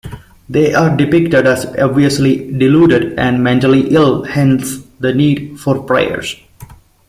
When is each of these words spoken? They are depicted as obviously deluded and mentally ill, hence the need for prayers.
They 0.49 0.73
are 0.73 0.97
depicted 0.97 1.45
as 1.45 1.67
obviously 1.77 2.51
deluded 2.53 3.19
and 3.19 3.43
mentally 3.43 3.89
ill, 3.93 4.23
hence 4.23 4.79
the 4.99 5.13
need 5.13 5.59
for 5.59 5.79
prayers. 5.83 6.37